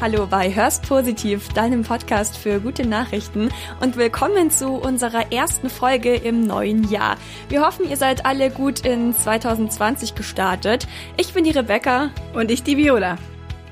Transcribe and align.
Hallo 0.00 0.26
bei 0.26 0.54
Hörst 0.54 0.88
Positiv, 0.88 1.50
deinem 1.50 1.82
Podcast 1.82 2.34
für 2.34 2.58
gute 2.58 2.86
Nachrichten 2.86 3.50
und 3.82 3.98
willkommen 3.98 4.50
zu 4.50 4.70
unserer 4.70 5.30
ersten 5.30 5.68
Folge 5.68 6.14
im 6.14 6.46
neuen 6.46 6.90
Jahr. 6.90 7.18
Wir 7.50 7.60
hoffen, 7.60 7.86
ihr 7.86 7.98
seid 7.98 8.24
alle 8.24 8.48
gut 8.48 8.80
in 8.86 9.14
2020 9.14 10.14
gestartet. 10.14 10.88
Ich 11.18 11.34
bin 11.34 11.44
die 11.44 11.50
Rebecca 11.50 12.12
und 12.32 12.50
ich 12.50 12.62
die 12.62 12.78
Viola. 12.78 13.18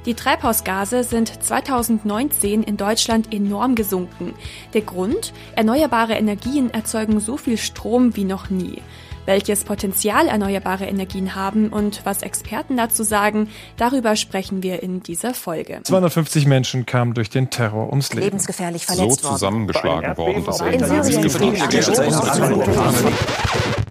Die 0.04 0.12
Treibhausgase 0.12 1.02
sind 1.02 1.42
2019 1.42 2.62
in 2.62 2.76
Deutschland 2.76 3.32
enorm 3.32 3.74
gesunken. 3.74 4.34
Der 4.74 4.82
Grund? 4.82 5.32
Erneuerbare 5.56 6.12
Energien 6.12 6.68
erzeugen 6.68 7.20
so 7.20 7.38
viel 7.38 7.56
Strom 7.56 8.16
wie 8.16 8.24
noch 8.24 8.50
nie. 8.50 8.82
Welches 9.28 9.64
Potenzial 9.64 10.26
erneuerbare 10.28 10.86
Energien 10.86 11.34
haben 11.34 11.68
und 11.68 12.00
was 12.04 12.22
Experten 12.22 12.78
dazu 12.78 13.02
sagen, 13.02 13.50
darüber 13.76 14.16
sprechen 14.16 14.62
wir 14.62 14.82
in 14.82 15.02
dieser 15.02 15.34
Folge. 15.34 15.82
250 15.84 16.46
Menschen 16.46 16.86
kamen 16.86 17.12
durch 17.12 17.28
den 17.28 17.50
Terror 17.50 17.90
ums 17.90 18.14
Leben. 18.14 18.24
Lebensgefährlich 18.24 18.86
verletzt 18.86 19.20
so 19.20 19.32
zusammengeschlagen 19.32 20.16
worden. 20.16 20.46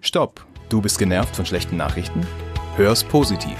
Stopp! 0.01 0.43
Du 0.69 0.81
bist 0.81 0.97
genervt 0.97 1.35
von 1.35 1.45
schlechten 1.45 1.77
Nachrichten? 1.77 2.25
Hör's 2.75 3.03
positiv. 3.03 3.57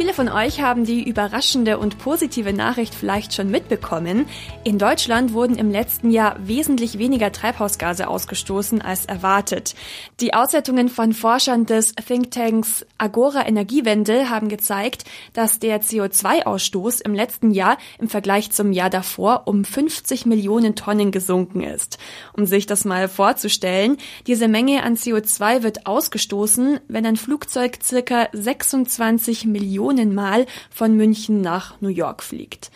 Viele 0.00 0.14
von 0.14 0.30
euch 0.30 0.62
haben 0.62 0.86
die 0.86 1.06
überraschende 1.06 1.76
und 1.76 1.98
positive 1.98 2.54
Nachricht 2.54 2.94
vielleicht 2.94 3.34
schon 3.34 3.50
mitbekommen. 3.50 4.24
In 4.64 4.78
Deutschland 4.78 5.34
wurden 5.34 5.58
im 5.58 5.70
letzten 5.70 6.10
Jahr 6.10 6.36
wesentlich 6.42 6.96
weniger 6.96 7.32
Treibhausgase 7.32 8.08
ausgestoßen 8.08 8.80
als 8.80 9.04
erwartet. 9.04 9.74
Die 10.20 10.32
Auswertungen 10.32 10.88
von 10.88 11.12
Forschern 11.12 11.66
des 11.66 11.94
Thinktanks 11.96 12.86
Agora 12.96 13.46
Energiewende 13.46 14.30
haben 14.30 14.48
gezeigt, 14.48 15.04
dass 15.34 15.58
der 15.58 15.82
CO2-Ausstoß 15.82 17.02
im 17.02 17.12
letzten 17.12 17.50
Jahr 17.50 17.76
im 17.98 18.08
Vergleich 18.08 18.52
zum 18.52 18.72
Jahr 18.72 18.88
davor 18.88 19.42
um 19.48 19.66
50 19.66 20.24
Millionen 20.24 20.76
Tonnen 20.76 21.10
gesunken 21.10 21.60
ist. 21.60 21.98
Um 22.32 22.46
sich 22.46 22.64
das 22.64 22.86
mal 22.86 23.06
vorzustellen, 23.06 23.98
diese 24.26 24.48
Menge 24.48 24.82
an 24.82 24.96
CO2 24.96 25.62
wird 25.62 25.84
ausgestoßen, 25.84 26.80
wenn 26.88 27.04
ein 27.04 27.16
Flugzeug 27.16 27.80
circa 27.82 28.28
26 28.32 29.44
Millionen 29.44 29.89
Millionen 29.90 30.14
Mal 30.14 30.46
von 30.70 30.96
München 30.96 31.40
nach 31.40 31.80
New 31.80 31.88
York 31.88 32.22
fliegt. 32.22 32.70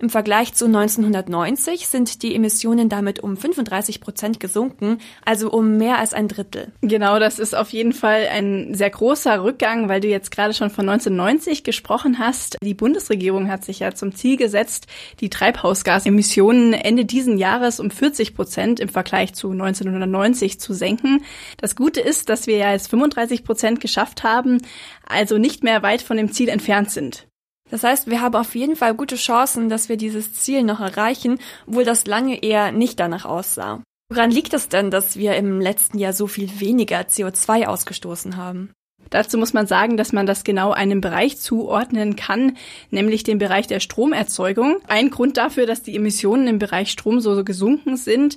Im 0.00 0.08
Vergleich 0.08 0.54
zu 0.54 0.64
1990 0.64 1.86
sind 1.86 2.22
die 2.22 2.34
Emissionen 2.34 2.88
damit 2.88 3.20
um 3.20 3.36
35 3.36 4.00
Prozent 4.00 4.40
gesunken, 4.40 4.96
also 5.26 5.50
um 5.50 5.76
mehr 5.76 5.98
als 5.98 6.14
ein 6.14 6.26
Drittel. 6.26 6.72
Genau, 6.80 7.18
das 7.18 7.38
ist 7.38 7.54
auf 7.54 7.68
jeden 7.68 7.92
Fall 7.92 8.26
ein 8.32 8.72
sehr 8.72 8.88
großer 8.88 9.44
Rückgang, 9.44 9.90
weil 9.90 10.00
du 10.00 10.08
jetzt 10.08 10.30
gerade 10.30 10.54
schon 10.54 10.70
von 10.70 10.88
1990 10.88 11.64
gesprochen 11.64 12.18
hast. 12.18 12.56
Die 12.62 12.72
Bundesregierung 12.72 13.50
hat 13.50 13.62
sich 13.62 13.80
ja 13.80 13.94
zum 13.94 14.14
Ziel 14.14 14.38
gesetzt, 14.38 14.86
die 15.20 15.28
Treibhausgasemissionen 15.28 16.72
Ende 16.72 17.04
diesen 17.04 17.36
Jahres 17.36 17.78
um 17.78 17.90
40 17.90 18.34
Prozent 18.34 18.80
im 18.80 18.88
Vergleich 18.88 19.34
zu 19.34 19.50
1990 19.50 20.58
zu 20.60 20.72
senken. 20.72 21.24
Das 21.58 21.76
Gute 21.76 22.00
ist, 22.00 22.30
dass 22.30 22.46
wir 22.46 22.56
ja 22.56 22.72
jetzt 22.72 22.88
35 22.88 23.44
Prozent 23.44 23.80
geschafft 23.82 24.22
haben, 24.22 24.62
also 25.06 25.36
nicht 25.36 25.62
mehr 25.62 25.82
weit 25.82 26.00
von 26.00 26.16
dem 26.16 26.32
Ziel 26.32 26.48
entfernt 26.48 26.90
sind. 26.90 27.26
Das 27.70 27.84
heißt, 27.84 28.10
wir 28.10 28.20
haben 28.20 28.34
auf 28.34 28.54
jeden 28.54 28.76
Fall 28.76 28.94
gute 28.94 29.16
Chancen, 29.16 29.68
dass 29.68 29.88
wir 29.88 29.96
dieses 29.96 30.34
Ziel 30.34 30.62
noch 30.62 30.80
erreichen, 30.80 31.38
obwohl 31.66 31.84
das 31.84 32.06
lange 32.06 32.42
eher 32.42 32.72
nicht 32.72 32.98
danach 32.98 33.24
aussah. 33.24 33.82
Woran 34.12 34.32
liegt 34.32 34.54
es 34.54 34.68
denn, 34.68 34.90
dass 34.90 35.16
wir 35.16 35.36
im 35.36 35.60
letzten 35.60 35.98
Jahr 35.98 36.12
so 36.12 36.26
viel 36.26 36.60
weniger 36.60 37.00
CO2 37.02 37.66
ausgestoßen 37.66 38.36
haben? 38.36 38.70
Dazu 39.08 39.38
muss 39.38 39.52
man 39.52 39.66
sagen, 39.66 39.96
dass 39.96 40.12
man 40.12 40.26
das 40.26 40.44
genau 40.44 40.72
einem 40.72 41.00
Bereich 41.00 41.38
zuordnen 41.38 42.16
kann, 42.16 42.56
nämlich 42.90 43.24
dem 43.24 43.38
Bereich 43.38 43.66
der 43.66 43.80
Stromerzeugung. 43.80 44.78
Ein 44.86 45.10
Grund 45.10 45.36
dafür, 45.36 45.66
dass 45.66 45.82
die 45.82 45.96
Emissionen 45.96 46.46
im 46.46 46.58
Bereich 46.58 46.90
Strom 46.90 47.20
so 47.20 47.42
gesunken 47.42 47.96
sind, 47.96 48.36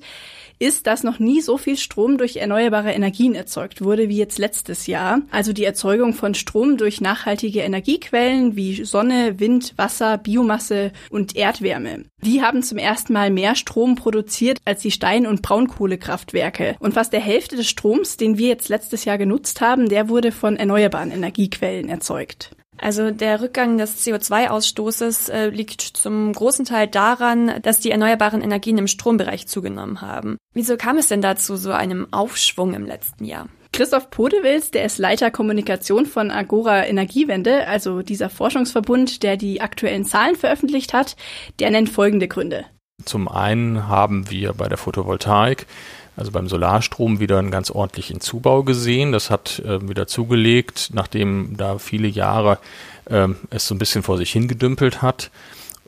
ist, 0.64 0.88
dass 0.88 1.04
noch 1.04 1.20
nie 1.20 1.42
so 1.42 1.58
viel 1.58 1.78
Strom 1.78 2.18
durch 2.18 2.38
erneuerbare 2.38 2.94
Energien 2.94 3.36
erzeugt 3.36 3.84
wurde 3.84 4.10
wie 4.10 4.18
jetzt 4.18 4.40
letztes 4.40 4.88
Jahr. 4.88 5.22
Also 5.30 5.52
die 5.54 5.66
Erzeugung 5.66 6.14
von 6.14 6.34
Strom 6.34 6.78
durch 6.78 7.02
nachhaltige 7.02 7.60
Energiequellen 7.60 8.56
wie 8.56 8.84
Sonne, 8.86 9.40
Wind, 9.40 9.74
Wasser, 9.76 10.18
Biomasse 10.18 10.92
und 11.10 11.36
Erdwärme. 11.36 12.06
Die 12.22 12.42
haben 12.42 12.64
zum 12.64 12.78
ersten 12.78 13.14
Mal 13.14 13.30
mehr 13.30 13.56
Strom 13.56 13.96
produziert 13.96 14.60
als 14.64 14.82
die 14.82 14.92
Stein- 14.92 15.28
und 15.28 15.42
Braunkohlekraftwerke. 15.42 16.78
Und 16.80 16.94
fast 16.94 17.12
der 17.12 17.20
Hälfte 17.20 17.58
des 17.58 17.68
Stroms, 17.68 18.16
den 18.16 18.38
wir 18.38 18.48
jetzt 18.48 18.70
letztes 18.70 19.04
Jahr 19.06 19.18
genutzt 19.18 19.60
haben, 19.60 19.90
der 19.90 20.08
wurde 20.08 20.32
von 20.32 20.56
erneuerbaren 20.56 21.12
Energiequellen 21.12 21.90
erzeugt. 21.90 22.52
Also 22.78 23.12
der 23.12 23.42
Rückgang 23.42 23.78
des 23.78 24.06
CO2-Ausstoßes 24.06 25.30
äh, 25.32 25.50
liegt 25.50 25.82
zum 25.82 26.34
großen 26.34 26.66
Teil 26.66 26.88
daran, 26.88 27.62
dass 27.62 27.80
die 27.80 27.92
erneuerbaren 27.92 28.42
Energien 28.42 28.78
im 28.78 28.88
Strombereich 28.88 29.48
zugenommen 29.48 30.02
haben. 30.02 30.38
Wieso 30.54 30.78
kam 30.78 30.98
es 30.98 31.08
denn 31.08 31.22
dazu 31.22 31.56
so 31.56 31.72
einem 31.72 32.08
Aufschwung 32.12 32.74
im 32.74 32.86
letzten 32.86 33.26
Jahr? 33.26 33.48
Christoph 33.74 34.12
Podewils, 34.12 34.70
der 34.70 34.86
ist 34.86 35.00
Leiter 35.00 35.32
Kommunikation 35.32 36.06
von 36.06 36.30
Agora 36.30 36.86
Energiewende, 36.86 37.66
also 37.68 38.04
dieser 38.04 38.30
Forschungsverbund, 38.30 39.24
der 39.24 39.36
die 39.36 39.62
aktuellen 39.62 40.06
Zahlen 40.06 40.36
veröffentlicht 40.36 40.94
hat, 40.94 41.16
der 41.60 41.72
nennt 41.72 41.90
folgende 41.90 42.28
Gründe. 42.28 42.66
Zum 43.04 43.28
einen 43.28 43.88
haben 43.88 44.30
wir 44.30 44.54
bei 44.54 44.70
der 44.70 44.78
Photovoltaik 44.78 45.66
also 46.16 46.32
beim 46.32 46.48
Solarstrom 46.48 47.20
wieder 47.20 47.40
einen 47.40 47.52
ganz 47.52 47.72
ordentlichen 47.72 48.22
Zubau 48.22 48.64
gesehen. 48.64 49.12
Das 49.12 49.30
hat 49.30 49.60
äh, 49.60 49.88
wieder 49.88 50.08
zugelegt, 50.08 50.90
nachdem 50.94 51.56
da 51.58 51.78
viele 51.80 52.08
Jahre 52.08 52.60
äh, 53.06 53.28
es 53.50 53.68
so 53.68 53.76
ein 53.76 53.80
bisschen 53.80 54.04
vor 54.04 54.18
sich 54.18 54.32
hingedümpelt 54.32 55.02
hat. 55.02 55.32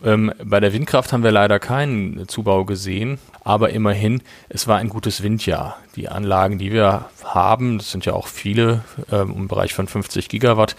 Ähm, 0.04 0.34
bei 0.44 0.60
der 0.60 0.74
Windkraft 0.74 1.14
haben 1.14 1.24
wir 1.24 1.32
leider 1.32 1.60
keinen 1.60 2.28
Zubau 2.28 2.66
gesehen, 2.66 3.18
aber 3.44 3.70
immerhin, 3.70 4.22
es 4.50 4.68
war 4.68 4.78
ein 4.78 4.90
gutes 4.90 5.24
Windjahr. 5.24 5.78
Die 5.96 6.10
Anlagen, 6.10 6.58
die 6.58 6.72
wir 6.72 7.06
haben, 7.24 7.78
das 7.78 7.92
sind 7.92 8.06
ja 8.06 8.14
auch 8.14 8.28
viele 8.28 8.84
äh, 9.12 9.22
im 9.22 9.48
Bereich 9.48 9.74
von 9.74 9.88
50 9.88 10.28
Gigawatt, 10.28 10.76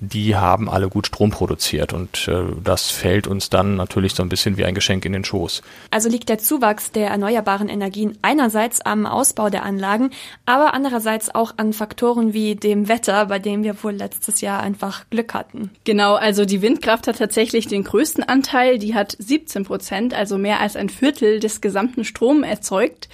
die 0.00 0.36
haben 0.36 0.68
alle 0.68 0.88
gut 0.88 1.06
Strom 1.06 1.30
produziert 1.30 1.92
und 1.92 2.28
äh, 2.28 2.42
das 2.62 2.90
fällt 2.90 3.26
uns 3.26 3.50
dann 3.50 3.76
natürlich 3.76 4.14
so 4.14 4.22
ein 4.22 4.28
bisschen 4.28 4.56
wie 4.56 4.64
ein 4.64 4.74
Geschenk 4.74 5.04
in 5.04 5.12
den 5.12 5.24
Schoß. 5.24 5.62
Also 5.90 6.08
liegt 6.08 6.28
der 6.28 6.38
Zuwachs 6.38 6.92
der 6.92 7.08
erneuerbaren 7.08 7.68
Energien 7.68 8.18
einerseits 8.22 8.80
am 8.80 9.06
Ausbau 9.06 9.50
der 9.50 9.64
Anlagen, 9.64 10.10
aber 10.46 10.74
andererseits 10.74 11.34
auch 11.34 11.54
an 11.56 11.72
Faktoren 11.72 12.32
wie 12.32 12.54
dem 12.54 12.88
Wetter, 12.88 13.26
bei 13.26 13.38
dem 13.38 13.62
wir 13.62 13.82
wohl 13.82 13.92
letztes 13.92 14.40
Jahr 14.40 14.62
einfach 14.62 15.04
Glück 15.10 15.34
hatten. 15.34 15.70
Genau, 15.84 16.14
also 16.14 16.44
die 16.44 16.62
Windkraft 16.62 17.06
hat 17.06 17.18
tatsächlich 17.18 17.66
den 17.66 17.84
größten 17.84 18.24
Anteil, 18.24 18.78
die 18.78 18.94
hat 18.94 19.16
17 19.18 19.64
Prozent, 19.64 20.14
also 20.14 20.38
mehr 20.38 20.60
als 20.60 20.76
ein 20.76 20.88
Viertel 20.88 21.40
des 21.40 21.60
gesamten 21.60 22.04
Strom 22.04 22.42
erzeugt. 22.42 23.08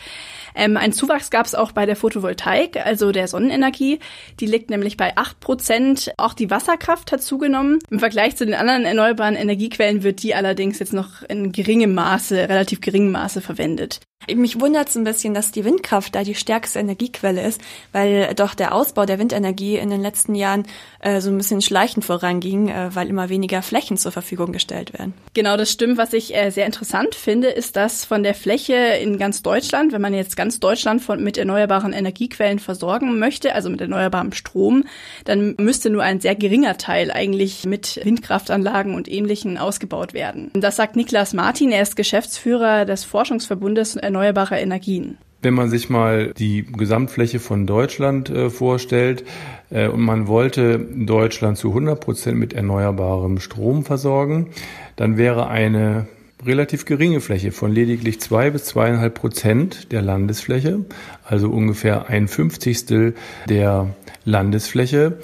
Ähm, 0.54 0.76
ein 0.76 0.92
Zuwachs 0.92 1.30
gab 1.30 1.46
es 1.46 1.54
auch 1.54 1.72
bei 1.72 1.86
der 1.86 1.96
Photovoltaik, 1.96 2.84
also 2.84 3.12
der 3.12 3.28
Sonnenenergie. 3.28 3.98
Die 4.40 4.46
liegt 4.46 4.70
nämlich 4.70 4.96
bei 4.96 5.16
8 5.16 5.40
Prozent. 5.40 6.12
Auch 6.16 6.34
die 6.34 6.50
Wasserkraft 6.50 7.12
hat 7.12 7.22
zugenommen. 7.22 7.78
Im 7.90 7.98
Vergleich 7.98 8.36
zu 8.36 8.44
den 8.46 8.54
anderen 8.54 8.84
erneuerbaren 8.84 9.36
Energiequellen 9.36 10.02
wird 10.02 10.22
die 10.22 10.34
allerdings 10.34 10.78
jetzt 10.78 10.92
noch 10.92 11.22
in 11.28 11.52
geringem 11.52 11.94
Maße, 11.94 12.48
relativ 12.48 12.80
geringem 12.80 13.12
Maße 13.12 13.40
verwendet. 13.40 14.00
Mich 14.28 14.60
wundert 14.60 14.90
es 14.90 14.96
ein 14.96 15.04
bisschen, 15.04 15.32
dass 15.32 15.50
die 15.50 15.64
Windkraft 15.64 16.14
da 16.14 16.22
die 16.22 16.34
stärkste 16.34 16.78
Energiequelle 16.78 17.42
ist, 17.42 17.58
weil 17.90 18.34
doch 18.34 18.54
der 18.54 18.74
Ausbau 18.74 19.06
der 19.06 19.18
Windenergie 19.18 19.76
in 19.76 19.88
den 19.88 20.02
letzten 20.02 20.34
Jahren 20.34 20.66
äh, 21.00 21.22
so 21.22 21.30
ein 21.30 21.38
bisschen 21.38 21.62
schleichend 21.62 22.04
voranging, 22.04 22.68
äh, 22.68 22.94
weil 22.94 23.08
immer 23.08 23.30
weniger 23.30 23.62
Flächen 23.62 23.96
zur 23.96 24.12
Verfügung 24.12 24.52
gestellt 24.52 24.92
werden. 24.92 25.14
Genau, 25.32 25.56
das 25.56 25.72
stimmt. 25.72 25.96
Was 25.96 26.12
ich 26.12 26.36
äh, 26.36 26.50
sehr 26.50 26.66
interessant 26.66 27.14
finde, 27.14 27.48
ist, 27.48 27.76
dass 27.76 28.04
von 28.04 28.22
der 28.22 28.34
Fläche 28.34 28.74
in 28.74 29.18
ganz 29.18 29.42
Deutschland, 29.42 29.92
wenn 29.92 30.02
man 30.02 30.12
jetzt 30.12 30.36
ganz 30.36 30.60
Deutschland 30.60 31.00
von, 31.00 31.24
mit 31.24 31.38
erneuerbaren 31.38 31.94
Energiequellen 31.94 32.58
versorgen 32.58 33.18
möchte, 33.18 33.54
also 33.54 33.70
mit 33.70 33.80
erneuerbarem 33.80 34.32
Strom, 34.32 34.84
dann 35.24 35.54
müsste 35.58 35.88
nur 35.88 36.02
ein 36.02 36.20
sehr 36.20 36.34
geringer 36.34 36.76
Teil 36.76 37.10
eigentlich 37.10 37.64
mit 37.64 37.98
Windkraftanlagen 38.04 38.94
und 38.94 39.08
Ähnlichen 39.08 39.56
ausgebaut 39.56 40.12
werden. 40.12 40.50
Das 40.52 40.76
sagt 40.76 40.94
Niklas 40.94 41.32
Martin, 41.32 41.72
er 41.72 41.80
ist 41.80 41.96
Geschäftsführer 41.96 42.84
des 42.84 43.04
Forschungsverbundes 43.04 43.96
erneuerbarer 44.10 44.58
Energien. 44.60 45.18
Wenn 45.42 45.54
man 45.54 45.70
sich 45.70 45.88
mal 45.88 46.34
die 46.36 46.66
Gesamtfläche 46.66 47.38
von 47.38 47.66
Deutschland 47.66 48.28
äh, 48.28 48.50
vorstellt 48.50 49.24
äh, 49.70 49.88
und 49.88 50.00
man 50.00 50.26
wollte 50.26 50.78
Deutschland 50.78 51.56
zu 51.56 51.68
100 51.68 51.98
Prozent 51.98 52.38
mit 52.38 52.52
erneuerbarem 52.52 53.40
Strom 53.40 53.84
versorgen, 53.84 54.48
dann 54.96 55.16
wäre 55.16 55.48
eine 55.48 56.06
relativ 56.44 56.84
geringe 56.84 57.20
Fläche 57.20 57.52
von 57.52 57.72
lediglich 57.72 58.20
zwei 58.20 58.50
bis 58.50 58.64
zweieinhalb 58.64 59.14
Prozent 59.14 59.92
der 59.92 60.02
Landesfläche, 60.02 60.84
also 61.24 61.48
ungefähr 61.48 62.08
ein 62.08 62.28
Fünfzigstel 62.28 63.14
der 63.48 63.94
Landesfläche, 64.24 65.18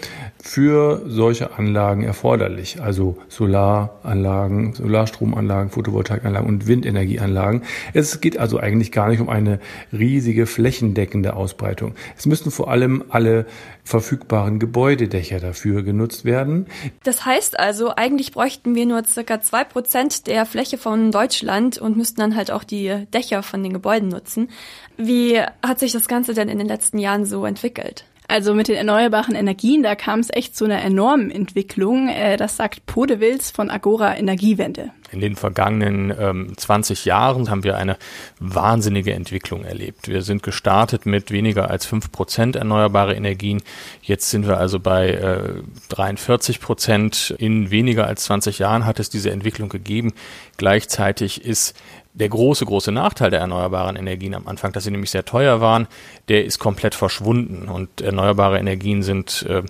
für 0.47 1.03
solche 1.07 1.59
Anlagen 1.59 2.05
erforderlich, 2.05 2.81
also 2.81 3.19
Solaranlagen, 3.29 4.75
Solarstromanlagen, 4.75 5.71
Photovoltaikanlagen 5.71 6.49
und 6.49 6.69
Windenergieanlagen. 6.69 7.63
Es 7.95 8.21
geht 8.21 8.39
also 8.39 8.59
eigentlich 8.59 8.93
gar 8.93 9.09
nicht 9.09 9.21
um 9.21 9.29
eine 9.29 9.59
riesige 9.93 10.47
flächendeckende 10.47 11.35
Ausbreitung. 11.35 11.95
Es 12.17 12.27
müssen 12.27 12.53
vor 12.53 12.71
allem 12.71 13.05
alle 13.09 13.47
verfügbaren 13.83 14.61
Gebäudedächer 14.61 15.41
dafür 15.41 15.83
genutzt 15.83 16.25
werden. 16.25 16.67
Das 17.03 17.25
heißt 17.25 17.59
also, 17.59 17.95
eigentlich 17.97 18.33
bräuchten 18.33 18.77
wir 18.77 18.87
nur 18.87 19.05
circa 19.05 19.41
zwei 19.41 19.65
Prozent 19.65 20.29
der 20.29 20.47
Fläche 20.47 20.79
von 20.79 21.11
Deutschland 21.11 21.79
und 21.79 21.97
müssten 21.97 22.21
dann 22.21 22.37
halt 22.37 22.53
auch 22.53 22.63
die 22.65 23.07
Dächer 23.13 23.43
von 23.43 23.63
den 23.65 23.73
Gebäuden 23.73 24.09
nutzen. 24.09 24.49
Wie 24.97 25.41
hat 25.63 25.81
sich 25.81 25.93
das 25.93 26.07
Ganze 26.07 26.35
denn 26.35 26.49
in 26.49 26.59
den 26.59 26.69
letzten 26.69 26.99
Jahren 26.99 27.25
so 27.25 27.45
entwickelt? 27.45 28.05
Also 28.29 28.55
mit 28.55 28.69
den 28.69 28.77
erneuerbaren 28.77 29.35
Energien, 29.35 29.83
da 29.83 29.95
kam 29.95 30.21
es 30.21 30.31
echt 30.31 30.57
zu 30.57 30.65
einer 30.65 30.83
enormen 30.83 31.31
Entwicklung. 31.31 32.09
Äh, 32.09 32.37
das 32.37 32.57
sagt 32.57 32.87
Podewils 32.87 33.51
von 33.51 33.71
Agora 33.71 34.17
Energiewende. 34.17 34.91
In 35.13 35.21
den 35.21 35.37
vergangenen 35.37 36.13
ähm, 36.19 36.53
20 36.57 37.05
Jahren 37.05 37.49
haben 37.49 37.63
wir 37.63 37.77
eine 37.77 37.97
wahnsinnige 38.41 39.13
Entwicklung 39.13 39.65
erlebt. 39.65 40.09
Wir 40.09 40.23
sind 40.23 40.43
gestartet 40.43 41.07
mit 41.07 41.31
weniger 41.31 41.71
als 41.71 41.87
5 41.87 42.11
Prozent 42.11 42.57
erneuerbare 42.57 43.15
Energien. 43.15 43.63
Jetzt 44.03 44.31
sind 44.31 44.49
wir 44.49 44.59
also 44.59 44.81
bei 44.81 45.11
äh, 45.11 45.63
43 45.91 46.61
Prozent. 46.61 47.35
In 47.39 47.71
weniger 47.71 48.09
als 48.09 48.25
20 48.25 48.59
Jahren 48.59 48.85
hat 48.85 48.99
es 48.99 49.09
diese 49.09 49.31
Entwicklung 49.31 49.69
gegeben. 49.69 50.13
Gleichzeitig 50.57 51.45
ist 51.45 51.77
der 52.17 52.31
große, 52.31 52.65
große 52.65 52.93
Nachteil 52.93 53.31
der 53.31 53.41
erneuerbaren 53.41 53.95
Energien 53.95 54.35
am 54.35 54.49
Anfang, 54.49 54.73
dass 54.73 54.85
sie 54.85 54.91
nämlich 54.91 55.11
sehr 55.11 55.25
teuer 55.25 55.61
waren, 55.61 55.87
der 56.29 56.45
ist 56.47 56.59
komplett 56.59 56.95
verschwunden. 56.95 57.69
Und 57.69 58.01
erneuerbare 58.01 58.59
Energien 58.59 59.03
sind 59.03 59.47
äh, 59.49 59.63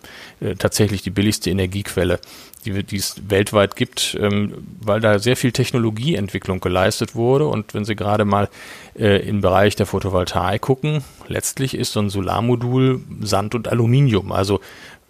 äh 0.45 0.55
tatsächlich 0.55 1.03
die 1.03 1.11
billigste 1.11 1.51
Energiequelle, 1.51 2.21
die, 2.65 2.85
die 2.85 2.97
es 2.97 3.17
weltweit 3.29 3.75
gibt, 3.75 4.17
ähm, 4.21 4.55
weil 4.81 5.01
da 5.01 5.19
sehr 5.19 5.37
viel 5.37 5.51
Technologieentwicklung 5.51 6.61
geleistet 6.61 7.17
wurde. 7.17 7.49
Und 7.49 7.75
wenn 7.75 7.85
Sie 7.85 7.97
gerade 7.97 8.25
mal 8.25 8.49
äh, 8.97 9.29
im 9.29 9.41
Bereich 9.41 9.75
der 9.75 9.87
Photovoltaik 9.87 10.63
gucken, 10.63 11.03
letztlich 11.27 11.75
ist 11.75 11.93
so 11.93 12.01
ein 12.01 12.11
Solarmodul 12.11 13.01
Sand 13.23 13.57
und 13.57 13.67
Aluminium. 13.67 14.31
Also 14.31 14.61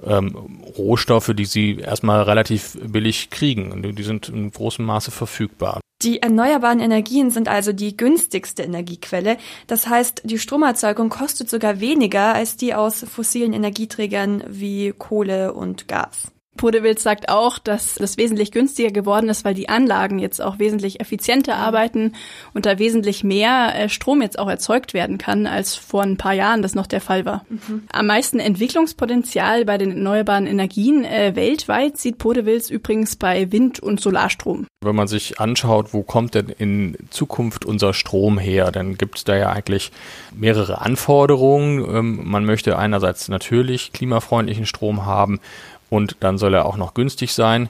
ähm, 0.03 0.37
Rohstoffe, 0.77 1.33
die 1.35 1.47
sie 1.47 1.79
erstmal 1.79 2.23
relativ 2.23 2.79
billig 2.83 3.31
kriegen. 3.31 3.95
Die 3.95 4.03
sind 4.03 4.29
in 4.29 4.51
großem 4.51 4.85
Maße 4.85 5.11
verfügbar. 5.11 5.81
Die 6.03 6.21
erneuerbaren 6.21 6.81
Energien 6.81 7.31
sind 7.31 7.49
also 7.49 7.73
die 7.73 7.97
günstigste 7.97 8.63
Energiequelle. 8.63 9.39
Das 9.67 9.87
heißt, 9.87 10.23
die 10.25 10.39
Stromerzeugung 10.39 11.09
kostet 11.09 11.49
sogar 11.49 11.81
weniger 11.81 12.35
als 12.35 12.57
die 12.57 12.75
aus 12.75 13.05
fossilen 13.05 13.55
Energieträgern 13.55 14.45
wie 14.47 14.93
Kohle 14.97 15.55
und 15.55 15.89
Gas. 15.89 16.33
Podewitz 16.57 17.03
sagt 17.03 17.29
auch, 17.29 17.59
dass 17.59 17.95
das 17.95 18.17
wesentlich 18.17 18.53
günstiger 18.53 18.91
geworden 18.91 19.29
ist, 19.29 19.45
weil 19.45 19.55
die 19.55 19.69
Anlagen 19.69 20.19
jetzt 20.19 20.43
auch 20.43 20.59
wesentlich 20.59 21.01
effizienter 21.01 21.57
arbeiten 21.57 22.13
und 22.55 22.67
da 22.67 22.79
wesentlich 22.79 23.25
mehr 23.25 23.73
äh, 23.75 23.89
Strom 23.89 24.23
jetzt 24.23 24.39
auch 24.39 24.49
erzeugt 24.49 24.95
werden 24.95 25.19
kann, 25.19 25.47
als 25.47 25.75
vor 25.75 26.03
ein 26.03 26.17
paar 26.17 26.33
Jahren 26.33 26.63
das 26.63 26.75
noch 26.75 26.87
der 26.87 27.01
Fall 27.01 27.25
war. 27.25 27.45
Mhm. 27.49 27.85
Am 27.93 28.07
meisten 28.07 28.39
Entwicklungspotenzial 28.41 29.65
bei 29.65 29.79
den 29.79 29.91
erneuerbaren 29.91 30.47
Energien 30.47 31.05
äh, 31.05 31.37
weltweit 31.37 31.99
sieht 31.99 32.19
Podewitz 32.19 32.71
übrigens 32.71 33.17
bei 33.17 33.53
Wind- 33.53 33.81
und 33.81 34.01
Solarstrom. 34.01 34.67
Wenn 34.85 34.97
man 34.97 35.09
sich 35.09 35.41
anschaut, 35.41 35.93
wo 35.93 36.03
kommt 36.03 36.35
denn 36.35 36.49
in 36.49 36.97
Zukunft 37.11 37.65
unser 37.65 37.95
Strom 37.95 38.39
her, 38.39 38.71
dann 38.71 38.97
gibt 38.97 39.19
es 39.19 39.25
da 39.25 39.37
ja 39.37 39.51
eigentlich 39.51 39.91
mehrere 40.35 40.81
Anforderungen. 40.81 41.85
Ähm, 41.89 42.21
man 42.25 42.45
möchte 42.45 42.79
einerseits 42.79 43.29
natürlich 43.29 43.93
klimafreundlichen 43.93 44.67
Strom 44.67 45.07
haben, 45.07 45.41
und 45.91 46.17
dann 46.21 46.39
soll 46.39 46.55
er 46.55 46.67
auch 46.67 46.77
noch 46.77 46.95
günstig 46.95 47.33
sein. 47.33 47.69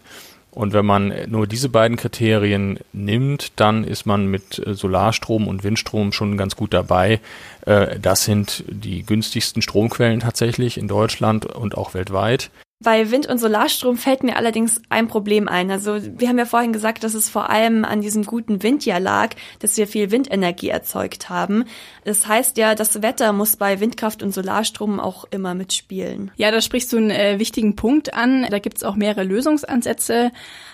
Und 0.56 0.72
wenn 0.72 0.86
man 0.86 1.12
nur 1.28 1.46
diese 1.46 1.68
beiden 1.68 1.98
Kriterien 1.98 2.78
nimmt, 2.94 3.52
dann 3.56 3.84
ist 3.84 4.06
man 4.06 4.26
mit 4.26 4.62
Solarstrom 4.64 5.48
und 5.48 5.64
Windstrom 5.64 6.12
schon 6.12 6.38
ganz 6.38 6.56
gut 6.56 6.72
dabei. 6.72 7.20
Äh, 7.66 8.00
das 8.00 8.24
sind 8.24 8.64
die 8.66 9.02
günstigsten 9.02 9.60
Stromquellen 9.60 10.20
tatsächlich 10.20 10.78
in 10.78 10.88
Deutschland 10.88 11.44
und 11.44 11.76
auch 11.76 11.92
weltweit. 11.92 12.50
Bei 12.84 13.10
Wind- 13.10 13.26
und 13.26 13.38
Solarstrom 13.38 13.96
fällt 13.96 14.22
mir 14.22 14.36
allerdings 14.36 14.82
ein 14.90 15.08
Problem 15.08 15.48
ein. 15.48 15.70
Also 15.70 15.96
wir 16.18 16.28
haben 16.28 16.36
ja 16.36 16.44
vorhin 16.44 16.74
gesagt, 16.74 17.04
dass 17.04 17.14
es 17.14 17.30
vor 17.30 17.48
allem 17.48 17.86
an 17.86 18.02
diesem 18.02 18.24
guten 18.24 18.62
Windjahr 18.62 19.00
lag, 19.00 19.34
dass 19.60 19.78
wir 19.78 19.86
viel 19.86 20.10
Windenergie 20.10 20.68
erzeugt 20.68 21.30
haben. 21.30 21.64
Das 22.04 22.26
heißt 22.26 22.58
ja, 22.58 22.74
das 22.74 23.00
Wetter 23.00 23.32
muss 23.32 23.56
bei 23.56 23.80
Windkraft 23.80 24.22
und 24.22 24.34
Solarstrom 24.34 25.00
auch 25.00 25.24
immer 25.30 25.54
mitspielen. 25.54 26.30
Ja, 26.36 26.50
da 26.50 26.60
sprichst 26.60 26.92
du 26.92 26.98
einen 26.98 27.10
äh, 27.10 27.38
wichtigen 27.38 27.76
Punkt 27.76 28.12
an. 28.12 28.46
Da 28.50 28.58
gibt's 28.58 28.84
auch 28.84 28.94
mehrere 28.94 29.24
Lösungsansätze. 29.24 30.30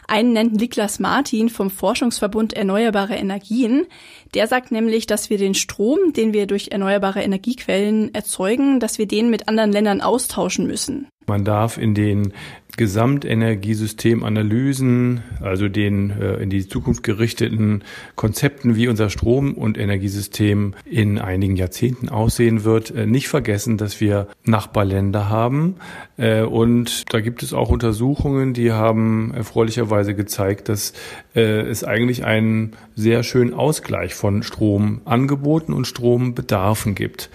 Einen 0.08 0.32
nennt 0.32 0.54
Niklas 0.54 0.98
Martin 0.98 1.50
vom 1.50 1.70
Forschungsverbund 1.70 2.52
Erneuerbare 2.52 3.14
Energien. 3.14 3.86
Der 4.34 4.48
sagt 4.48 4.72
nämlich, 4.72 5.06
dass 5.06 5.30
wir 5.30 5.38
den 5.38 5.54
Strom, 5.54 6.12
den 6.12 6.32
wir 6.32 6.48
durch 6.48 6.72
erneuerbare 6.72 7.22
Energiequellen 7.22 8.12
erzeugen, 8.12 8.80
dass 8.80 8.98
wir 8.98 9.06
den 9.06 9.30
mit 9.30 9.46
anderen 9.46 9.70
Ländern 9.70 10.00
austauschen 10.00 10.66
müssen. 10.66 11.06
Man 11.26 11.44
darf 11.44 11.78
in 11.78 11.94
den 11.94 12.32
Gesamtenergiesystemanalysen, 12.76 15.22
also 15.40 15.68
den 15.68 16.10
äh, 16.10 16.36
in 16.36 16.48
die 16.48 16.66
Zukunft 16.66 17.02
gerichteten 17.02 17.82
Konzepten, 18.16 18.76
wie 18.76 18.88
unser 18.88 19.10
Strom- 19.10 19.52
und 19.54 19.76
Energiesystem 19.76 20.72
in 20.86 21.18
einigen 21.18 21.56
Jahrzehnten 21.56 22.08
aussehen 22.08 22.64
wird, 22.64 22.90
äh, 22.90 23.04
nicht 23.06 23.28
vergessen, 23.28 23.76
dass 23.76 24.00
wir 24.00 24.28
Nachbarländer 24.44 25.28
haben. 25.28 25.76
Äh, 26.16 26.44
und 26.44 27.12
da 27.12 27.20
gibt 27.20 27.42
es 27.42 27.52
auch 27.52 27.68
Untersuchungen, 27.68 28.54
die 28.54 28.72
haben 28.72 29.34
erfreulicherweise 29.34 30.14
gezeigt, 30.14 30.70
dass 30.70 30.94
äh, 31.34 31.42
es 31.42 31.84
eigentlich 31.84 32.24
einen 32.24 32.72
sehr 32.94 33.22
schönen 33.22 33.52
Ausgleich 33.52 34.14
von 34.14 34.42
Stromangeboten 34.42 35.74
und 35.74 35.86
Strombedarfen 35.86 36.94
gibt. 36.94 37.28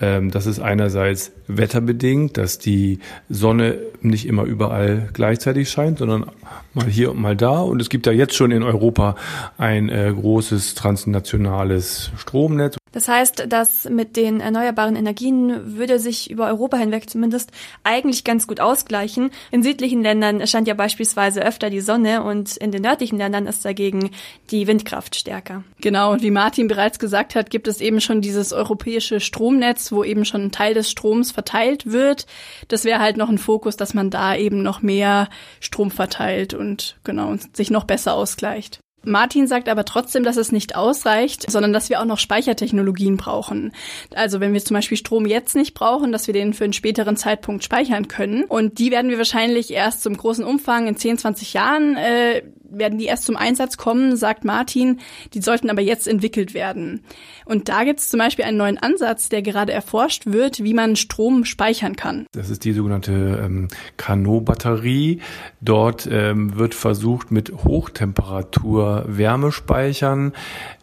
Ähm, 0.00 0.32
das 0.32 0.46
ist 0.46 0.58
einerseits 0.58 1.30
wetterbedingt, 1.46 2.36
dass 2.36 2.58
die 2.58 2.98
Sonne 3.28 3.78
nicht 4.00 4.26
immer 4.26 4.44
überall 4.44 4.79
gleichzeitig 5.12 5.70
scheint, 5.70 5.98
sondern 5.98 6.30
mal 6.74 6.86
hier 6.86 7.10
und 7.10 7.20
mal 7.20 7.36
da. 7.36 7.60
Und 7.60 7.80
es 7.80 7.88
gibt 7.88 8.06
da 8.06 8.10
jetzt 8.10 8.34
schon 8.34 8.50
in 8.50 8.62
Europa 8.62 9.16
ein 9.58 9.88
äh, 9.88 10.12
großes 10.14 10.74
transnationales 10.74 12.10
Stromnetz. 12.16 12.79
Das 13.00 13.08
heißt, 13.08 13.46
dass 13.48 13.88
mit 13.88 14.14
den 14.18 14.40
erneuerbaren 14.40 14.94
Energien 14.94 15.78
würde 15.78 15.98
sich 15.98 16.30
über 16.30 16.48
Europa 16.48 16.76
hinweg 16.76 17.08
zumindest 17.08 17.50
eigentlich 17.82 18.24
ganz 18.24 18.46
gut 18.46 18.60
ausgleichen. 18.60 19.30
In 19.50 19.62
südlichen 19.62 20.02
Ländern 20.02 20.46
scheint 20.46 20.68
ja 20.68 20.74
beispielsweise 20.74 21.40
öfter 21.40 21.70
die 21.70 21.80
Sonne 21.80 22.22
und 22.22 22.58
in 22.58 22.72
den 22.72 22.82
nördlichen 22.82 23.16
Ländern 23.16 23.46
ist 23.46 23.64
dagegen 23.64 24.10
die 24.50 24.66
Windkraft 24.66 25.16
stärker. 25.16 25.64
Genau, 25.80 26.12
und 26.12 26.20
wie 26.20 26.30
Martin 26.30 26.68
bereits 26.68 26.98
gesagt 26.98 27.36
hat, 27.36 27.48
gibt 27.48 27.68
es 27.68 27.80
eben 27.80 28.02
schon 28.02 28.20
dieses 28.20 28.52
europäische 28.52 29.18
Stromnetz, 29.18 29.92
wo 29.92 30.04
eben 30.04 30.26
schon 30.26 30.42
ein 30.42 30.52
Teil 30.52 30.74
des 30.74 30.90
Stroms 30.90 31.30
verteilt 31.30 31.90
wird. 31.90 32.26
Das 32.68 32.84
wäre 32.84 33.00
halt 33.00 33.16
noch 33.16 33.30
ein 33.30 33.38
Fokus, 33.38 33.78
dass 33.78 33.94
man 33.94 34.10
da 34.10 34.36
eben 34.36 34.62
noch 34.62 34.82
mehr 34.82 35.30
Strom 35.60 35.90
verteilt 35.90 36.52
und 36.52 36.98
genau 37.02 37.30
und 37.30 37.56
sich 37.56 37.70
noch 37.70 37.84
besser 37.84 38.12
ausgleicht. 38.12 38.80
Martin 39.02 39.46
sagt 39.46 39.68
aber 39.68 39.84
trotzdem, 39.84 40.24
dass 40.24 40.36
es 40.36 40.52
nicht 40.52 40.76
ausreicht, 40.76 41.50
sondern 41.50 41.72
dass 41.72 41.88
wir 41.88 42.00
auch 42.00 42.04
noch 42.04 42.18
Speichertechnologien 42.18 43.16
brauchen. 43.16 43.72
Also 44.14 44.40
wenn 44.40 44.52
wir 44.52 44.64
zum 44.64 44.74
Beispiel 44.74 44.98
Strom 44.98 45.26
jetzt 45.26 45.56
nicht 45.56 45.74
brauchen, 45.74 46.12
dass 46.12 46.26
wir 46.26 46.34
den 46.34 46.52
für 46.52 46.64
einen 46.64 46.72
späteren 46.72 47.16
Zeitpunkt 47.16 47.64
speichern 47.64 48.08
können. 48.08 48.44
Und 48.44 48.78
die 48.78 48.90
werden 48.90 49.10
wir 49.10 49.18
wahrscheinlich 49.18 49.72
erst 49.72 50.02
zum 50.02 50.16
großen 50.16 50.44
Umfang 50.44 50.86
in 50.86 50.96
10, 50.96 51.18
20 51.18 51.54
Jahren 51.54 51.96
äh, 51.96 52.42
werden 52.70 52.98
die 52.98 53.06
erst 53.06 53.24
zum 53.24 53.36
Einsatz 53.36 53.76
kommen, 53.76 54.16
sagt 54.16 54.44
Martin. 54.44 55.00
Die 55.34 55.40
sollten 55.40 55.70
aber 55.70 55.82
jetzt 55.82 56.08
entwickelt 56.08 56.54
werden. 56.54 57.02
Und 57.44 57.68
da 57.68 57.84
gibt 57.84 58.00
es 58.00 58.08
zum 58.08 58.18
Beispiel 58.18 58.44
einen 58.44 58.56
neuen 58.56 58.78
Ansatz, 58.78 59.28
der 59.28 59.42
gerade 59.42 59.72
erforscht 59.72 60.26
wird, 60.26 60.62
wie 60.62 60.74
man 60.74 60.96
Strom 60.96 61.44
speichern 61.44 61.96
kann. 61.96 62.26
Das 62.32 62.50
ist 62.50 62.64
die 62.64 62.72
sogenannte 62.72 63.40
ähm, 63.44 63.68
Carnot-Batterie. 63.96 65.20
Dort 65.60 66.08
ähm, 66.10 66.56
wird 66.56 66.74
versucht, 66.74 67.30
mit 67.30 67.52
Hochtemperatur 67.64 69.04
Wärmespeichern 69.06 70.32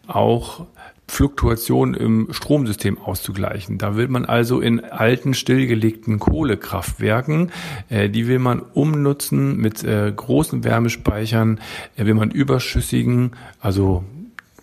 auch 0.08 0.66
Fluktuation 1.08 1.94
im 1.94 2.28
Stromsystem 2.32 2.98
auszugleichen. 2.98 3.78
Da 3.78 3.96
will 3.96 4.08
man 4.08 4.26
also 4.26 4.60
in 4.60 4.84
alten 4.84 5.34
stillgelegten 5.34 6.20
Kohlekraftwerken, 6.20 7.52
äh, 7.90 8.10
die 8.10 8.28
will 8.28 8.40
man 8.40 8.60
umnutzen 8.60 9.58
mit 9.58 9.84
äh, 9.84 10.12
großen 10.14 10.64
Wärmespeichern, 10.64 11.60
äh, 11.96 12.06
will 12.06 12.14
man 12.14 12.32
überschüssigen, 12.32 13.32
also 13.60 14.04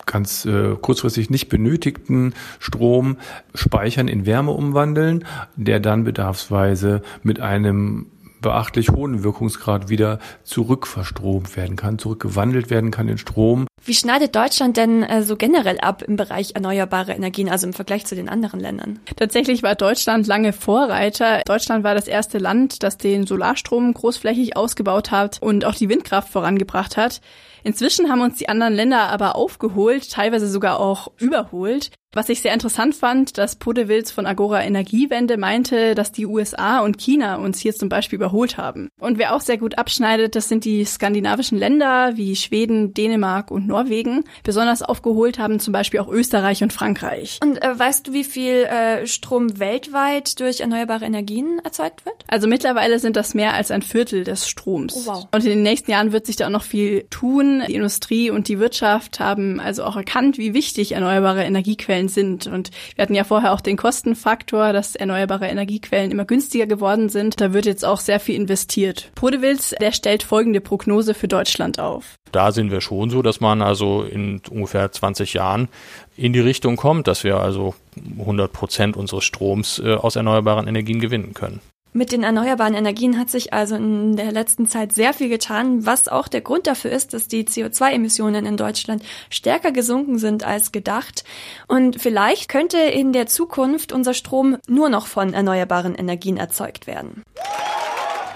ganz 0.07 0.45
äh, 0.45 0.77
kurzfristig 0.81 1.31
nicht 1.31 1.49
benötigten 1.49 2.35
Strom 2.59 3.17
speichern 3.55 4.09
in 4.09 4.27
Wärme 4.27 4.53
umwandeln, 4.53 5.25
der 5.57 5.81
dann 5.81 6.05
bedarfsweise 6.05 7.03
mit 7.23 7.41
einem 7.41 8.07
beachtlich 8.45 8.91
hohen 8.91 9.25
Wirkungsgrad 9.25 9.89
wieder 9.89 10.19
zurückverstromt 10.43 11.57
werden 11.57 11.77
kann, 11.77 11.99
zurückgewandelt 11.99 12.69
werden 12.69 12.91
kann 12.91 13.09
in 13.09 13.17
Strom. 13.17 13.67
Wie 13.83 13.95
schneidet 13.95 14.37
Deutschland 14.37 14.77
denn 14.77 15.03
äh, 15.03 15.23
so 15.23 15.37
generell 15.37 15.79
ab 15.81 16.03
im 16.03 16.17
Bereich 16.17 16.53
erneuerbare 16.55 17.13
Energien, 17.13 17.49
also 17.49 17.67
im 17.67 17.73
Vergleich 17.73 18.05
zu 18.05 18.15
den 18.15 18.29
anderen 18.29 18.61
Ländern? 18.61 19.01
Tatsächlich 19.17 19.63
war 19.63 19.75
Deutschland 19.75 20.27
lange 20.27 20.53
Vorreiter. 20.53 21.41
Deutschland 21.47 21.85
war 21.85 21.95
das 21.95 22.07
erste 22.07 22.39
Land, 22.39 22.83
das 22.83 22.99
den 22.99 23.27
Solarstrom 23.27 23.93
großflächig 23.95 24.57
ausgebaut 24.57 25.11
hat 25.11 25.39
und 25.41 25.65
auch 25.65 25.75
die 25.75 25.89
Windkraft 25.89 26.29
vorangebracht 26.29 26.99
hat. 26.99 27.23
Inzwischen 27.63 28.11
haben 28.11 28.21
uns 28.21 28.37
die 28.37 28.51
anderen 28.51 28.75
Länder 28.75 29.09
aber 29.09 29.37
aufgeholt, 29.37 30.11
teilweise 30.11 30.49
sogar 30.49 30.81
auch 30.81 31.09
überholt. 31.19 31.91
Was 32.15 32.29
ich 32.29 32.43
sehr 32.43 32.55
interessant 32.55 32.95
fand, 32.95 33.39
dass 33.39 33.57
Podewils 33.57 34.13
von 34.13 34.25
Agora 34.25 34.63
Energiewende 34.63 35.37
meinte, 35.37 35.97
dass 35.97 36.13
die 36.13 36.27
USA 36.27 36.79
und 36.79 36.97
China 36.97 37.37
uns 37.37 37.59
hier 37.59 37.75
zum 37.75 37.89
Beispiel 37.89 38.17
überholt 38.17 38.57
haben. 38.57 38.89
Und 39.01 39.19
wer 39.19 39.35
auch 39.35 39.41
sehr 39.41 39.59
gut 39.59 39.79
abschneidet, 39.79 40.37
das 40.37 40.49
sind 40.49 40.65
die 40.65 40.85
skandinavischen 40.85 41.59
Länder 41.59 42.13
wie 42.15 42.37
Schweden, 42.37 42.95
Dänemark 42.95 43.51
und 43.51 43.67
Norwegen. 43.67 44.23
Besonders 44.45 44.83
aufgeholt 44.83 45.41
haben 45.41 45.59
zum 45.59 45.73
Beispiel 45.73 45.99
auch 45.99 46.07
Österreich 46.07 46.63
und 46.63 46.73
Frankreich. 46.73 47.41
Und 47.43 47.61
äh, 47.61 47.77
weißt 47.77 48.07
du, 48.07 48.13
wie 48.13 48.23
viel 48.23 48.63
äh, 48.63 49.09
Strom 49.09 49.59
weltweit 49.59 50.39
durch 50.39 50.61
erneuerbare 50.61 51.07
Energien 51.07 51.59
erzeugt 51.65 52.07
wird? 52.07 52.15
Also 52.29 52.47
mittlerweile 52.47 53.01
sind 53.01 53.17
das 53.17 53.35
mehr 53.35 53.55
als 53.55 53.73
ein 53.73 53.83
Viertel 53.83 54.23
des 54.23 54.49
Stroms. 54.49 54.95
Oh, 54.95 55.07
wow. 55.07 55.29
Und 55.33 55.43
in 55.43 55.51
den 55.51 55.63
nächsten 55.65 55.91
Jahren 55.91 56.13
wird 56.13 56.27
sich 56.27 56.37
da 56.37 56.47
auch 56.47 56.51
noch 56.51 56.63
viel 56.63 57.07
tun. 57.11 57.65
Die 57.67 57.75
Industrie 57.75 58.31
und 58.31 58.47
die 58.47 58.61
Wirtschaft 58.61 59.19
haben 59.19 59.59
also 59.59 59.83
auch 59.83 59.97
erkannt, 59.97 60.39
wie 60.39 60.55
wichtig 60.55 60.93
erneuerbare 60.93 61.43
Energiequellen 61.43 62.04
Energiequellen 62.05 62.09
sind. 62.09 62.47
Und 62.47 62.71
wir 62.95 63.03
hatten 63.03 63.15
ja 63.15 63.25
vorher 63.25 63.53
auch 63.53 63.61
den 63.61 63.77
Kostenfaktor, 63.77 64.73
dass 64.73 64.97
erneuerbare 64.97 65.47
Energiequellen 65.47 66.11
immer 66.11 66.25
günstiger 66.25 66.67
geworden 66.67 67.09
sind. 67.09 67.41
Da 67.41 67.53
wird 67.53 67.67
jetzt 67.67 67.85
auch 67.85 68.01
sehr 68.01 68.21
viel 68.21 68.37
investiert. 68.37 69.11
Podewils, 69.15 69.75
der 69.81 69.93
stellt 69.93 70.23
folgende 70.23 70.61
Prognose 70.61 71.15
für 71.15 71.29
Deutschland 71.29 71.79
auf. 71.79 72.15
Da 72.33 72.51
sind 72.51 72.71
wir 72.71 72.81
schon 72.81 73.11
so, 73.11 73.23
dass 73.23 73.41
man 73.41 73.63
also 73.63 74.03
in 74.03 74.41
ungefähr 74.51 74.91
20 74.91 75.35
Jahren 75.35 75.69
in 76.17 76.33
die 76.33 76.41
Richtung 76.41 76.77
kommt, 76.77 77.07
dass 77.07 77.23
wir 77.23 77.39
also 77.39 77.75
100 78.19 78.53
Prozent 78.53 78.97
unseres 78.97 79.25
Stroms 79.25 79.79
äh, 79.79 79.95
aus 79.95 80.17
erneuerbaren 80.17 80.67
Energien 80.67 81.01
gewinnen 81.01 81.33
können. 81.35 81.61
Mit 81.97 82.11
den 82.11 82.25
erneuerbaren 82.25 82.75
Energien 82.75 83.21
hat 83.21 83.31
sich 83.31 83.53
also 83.53 83.77
in 83.77 84.17
der 84.17 84.33
letzten 84.33 84.67
Zeit 84.67 84.93
sehr 84.93 85.15
viel 85.15 85.29
getan, 85.29 85.87
was 85.87 86.09
auch 86.09 86.27
der 86.27 86.41
Grund 86.41 86.67
dafür 86.67 86.91
ist, 86.91 87.15
dass 87.15 87.29
die 87.29 87.45
CO2-Emissionen 87.45 88.47
in 88.47 88.57
Deutschland 88.57 89.05
stärker 89.31 89.71
gesunken 89.71 90.19
sind 90.19 90.43
als 90.43 90.73
gedacht. 90.73 91.23
Und 91.69 92.03
vielleicht 92.03 92.49
könnte 92.49 92.79
in 92.79 93.13
der 93.13 93.29
Zukunft 93.29 93.93
unser 93.93 94.13
Strom 94.13 94.59
nur 94.67 94.89
noch 94.89 95.07
von 95.07 95.35
erneuerbaren 95.35 95.95
Energien 95.95 96.37
erzeugt 96.37 96.89
werden. 96.89 97.23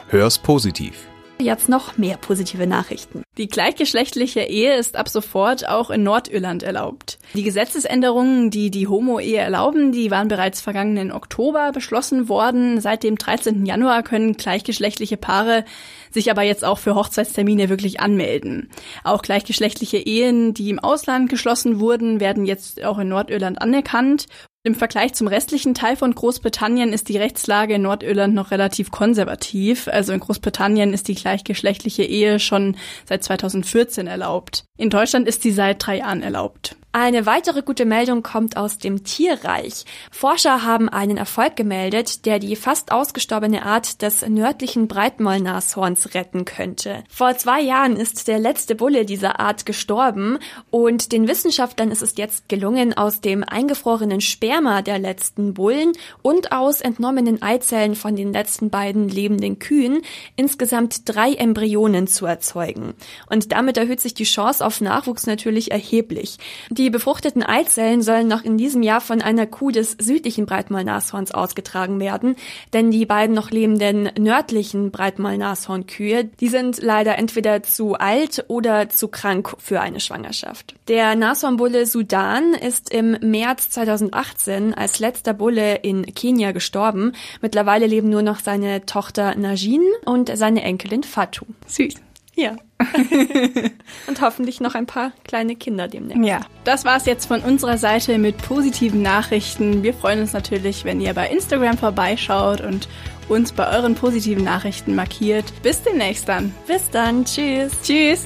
Hör's 0.07 0.39
positiv. 0.39 1.09
Jetzt 1.41 1.69
noch 1.69 1.97
mehr 1.97 2.17
positive 2.17 2.67
Nachrichten. 2.67 3.23
Die 3.37 3.47
gleichgeschlechtliche 3.47 4.41
Ehe 4.41 4.77
ist 4.77 4.97
ab 4.97 5.09
sofort 5.09 5.69
auch 5.69 5.91
in 5.91 6.03
Nordirland 6.03 6.65
erlaubt. 6.65 7.19
Die 7.35 7.45
Gesetzesänderungen, 7.45 8.51
die 8.51 8.73
die 8.73 8.89
Homo-Ehe 8.89 9.39
erlauben, 9.39 9.93
die 9.93 10.11
waren 10.11 10.27
bereits 10.27 10.61
vergangenen 10.61 11.13
Oktober 11.13 11.71
beschlossen 11.73 12.29
worden. 12.29 12.81
Seit 12.81 13.05
dem 13.05 13.17
13. 13.17 13.65
Januar 13.65 14.03
können 14.03 14.37
gleichgeschlechtliche 14.37 15.17
Paare 15.17 15.65
sich 16.11 16.31
aber 16.31 16.43
jetzt 16.43 16.65
auch 16.65 16.79
für 16.79 16.97
Hochzeitstermine 16.97 17.69
wirklich 17.69 18.01
anmelden. 18.01 18.71
Auch 19.05 19.23
gleichgeschlechtliche 19.23 19.99
Ehen, 19.99 20.55
die 20.55 20.71
im 20.71 20.81
Ausland 20.81 21.31
geschlossen 21.31 21.79
wurden, 21.79 22.19
werden 22.19 22.47
jetzt 22.47 22.83
auch 22.83 22.99
in 22.99 23.09
Nordirland 23.09 23.63
anerkannt 23.63 24.27
im 24.65 24.75
Vergleich 24.75 25.15
zum 25.15 25.29
restlichen 25.29 25.75
Teil 25.75 25.97
von 25.97 26.15
Großbritannien 26.15 26.93
ist 26.93 27.09
die 27.09 27.17
Rechtslage 27.17 27.75
in 27.75 27.83
Nordirland 27.83 28.35
noch 28.35 28.51
relativ 28.51 28.91
konservativ. 28.91 29.89
Also 29.89 30.13
in 30.13 30.21
Großbritannien 30.21 30.93
ist 30.93 31.09
die 31.09 31.15
gleichgeschlechtliche 31.15 32.03
Ehe 32.03 32.41
schon 32.41 32.77
seit 33.07 33.23
2014 33.23 34.07
erlaubt. 34.07 34.65
In 34.77 34.91
Deutschland 34.91 35.29
ist 35.29 35.43
sie 35.43 35.53
seit 35.53 35.87
drei 35.87 35.99
Jahren 35.99 36.23
erlaubt. 36.23 36.77
Eine 36.93 37.27
weitere 37.27 37.61
gute 37.61 37.85
Meldung 37.85 38.23
kommt 38.23 38.57
aus 38.57 38.79
dem 38.79 39.05
Tierreich. 39.05 39.85
Forscher 40.11 40.65
haben 40.65 40.89
einen 40.89 41.19
Erfolg 41.19 41.55
gemeldet, 41.55 42.25
der 42.25 42.39
die 42.39 42.57
fast 42.57 42.93
ausgestorbene 42.93 43.67
Art 43.67 44.01
des 44.01 44.27
nördlichen 44.27 44.89
Breitmaulnashorns 44.89 46.15
retten 46.15 46.47
könnte. 46.47 47.05
Vor 47.11 47.37
zwei 47.37 47.61
Jahren 47.61 47.95
ist 47.97 48.27
der 48.27 48.39
letzte 48.39 48.75
Bulle 48.75 49.05
dieser 49.05 49.39
Art 49.39 49.67
gestorben 49.67 50.39
und 50.71 51.13
den 51.13 51.29
Wissenschaftlern 51.29 51.91
ist 51.91 52.01
es 52.01 52.17
jetzt 52.17 52.49
gelungen, 52.49 52.97
aus 52.97 53.21
dem 53.21 53.45
eingefrorenen 53.45 54.23
Sperma 54.23 54.81
der 54.81 54.99
letzten 54.99 55.53
Bullen 55.53 55.93
und 56.23 56.53
aus 56.53 56.81
entnommenen 56.81 57.43
Eizellen 57.43 57.97
von 57.97 58.17
den 58.17 58.33
letzten 58.33 58.71
beiden 58.71 59.11
lebenden 59.11 59.59
Kühen 59.59 60.01
insgesamt 60.37 61.03
drei 61.05 61.35
Embryonen 61.35 62.07
zu 62.07 62.25
erzeugen. 62.25 62.95
Und 63.29 63.53
damit 63.53 63.77
erhöht 63.77 64.01
sich 64.01 64.15
die 64.15 64.25
Chance 64.25 64.65
auf 64.65 64.81
Nachwuchs 64.81 65.27
natürlich 65.27 65.71
erheblich. 65.71 66.39
Die 66.79 66.91
befruchteten 66.91 67.43
Eizellen 67.43 68.03
sollen 68.03 68.29
noch 68.29 68.45
in 68.45 68.57
diesem 68.57 68.85
Jahr 68.85 69.01
von 69.01 69.21
einer 69.21 69.47
Kuh 69.47 69.73
des 69.73 69.97
südlichen 69.99 70.47
Breitmaulnashorns 70.47 71.33
ausgetragen 71.33 71.99
werden, 71.99 72.37
denn 72.73 72.93
die 72.93 73.05
beiden 73.05 73.35
noch 73.35 73.51
lebenden 73.51 74.11
nördlichen 74.17 74.93
Breitmaulnashornkühe, 74.93 76.27
die 76.39 76.47
sind 76.47 76.81
leider 76.81 77.19
entweder 77.19 77.65
zu 77.65 77.95
alt 77.95 78.45
oder 78.47 78.89
zu 78.91 79.09
krank 79.09 79.57
für 79.59 79.81
eine 79.81 79.99
Schwangerschaft. 79.99 80.77
Der 80.87 81.17
Nashornbulle 81.17 81.85
Sudan 81.85 82.55
ist 82.55 82.95
im 82.95 83.17
März 83.23 83.71
2018 83.71 84.73
als 84.73 85.01
letzter 85.01 85.35
Bulle 85.35 85.75
in 85.79 86.07
Kenia 86.15 86.53
gestorben. 86.53 87.13
Mittlerweile 87.43 87.89
leben 87.89 88.09
nur 88.09 88.23
noch 88.23 88.39
seine 88.39 88.87
Tochter 88.87 89.35
Najin 89.35 89.83
und 90.05 90.31
seine 90.37 90.63
Enkelin 90.63 91.03
Fatou. 91.03 91.47
Süß. 91.67 91.95
Ja. 92.39 92.55
und 94.07 94.21
hoffentlich 94.21 94.61
noch 94.61 94.77
ein 94.77 94.87
paar 94.87 95.11
kleine 95.25 95.57
Kinder 95.57 95.89
demnächst. 95.89 96.25
Ja, 96.25 96.41
das 96.63 96.85
war's 96.85 97.05
jetzt 97.05 97.27
von 97.27 97.41
unserer 97.41 97.79
Seite 97.79 98.17
mit 98.17 98.39
positiven 98.39 99.03
Nachrichten. 99.03 99.83
Wir 99.83 99.93
freuen 99.93 100.21
uns 100.21 100.33
natürlich, 100.35 100.85
wenn 100.85 101.01
ihr 101.01 101.13
bei 101.15 101.29
Instagram 101.29 101.77
vorbeischaut 101.77 102.61
und 102.61 102.89
uns 103.29 103.51
bei 103.51 103.69
euren 103.77 103.97
positiven 103.97 104.45
Nachrichten 104.45 104.95
markiert. 104.95 105.53
Bis 105.65 105.83
demnächst 105.83 106.29
dann. 106.29 106.55
Bis 106.69 106.89
dann. 106.91 107.25
Tschüss. 107.25 107.73
Tschüss. 107.83 108.25